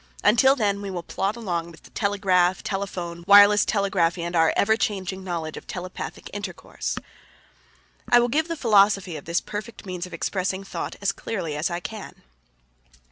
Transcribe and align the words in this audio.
Until 0.23 0.55
then 0.55 0.81
we 0.81 0.89
will 0.89 1.03
plod 1.03 1.35
along 1.35 1.69
with 1.69 1.83
the 1.83 1.91
telegraph, 1.91 2.63
telephone, 2.63 3.23
wireless 3.27 3.63
telegraphy 3.65 4.23
and 4.23 4.35
our 4.35 4.51
ever 4.57 4.75
changing 4.75 5.23
knowledge 5.23 5.57
of 5.57 5.67
telepathic 5.67 6.27
intercourse. 6.33 6.95
I 8.09 8.19
will 8.19 8.27
give 8.27 8.47
the 8.47 8.55
philosophy 8.55 9.15
of 9.15 9.25
this 9.25 9.41
perfect 9.41 9.85
means 9.85 10.07
of 10.07 10.13
expressing 10.15 10.63
thought 10.63 10.95
as 11.03 11.11
clearly 11.11 11.55
as 11.55 11.69
I 11.69 11.81
can. 11.81 12.23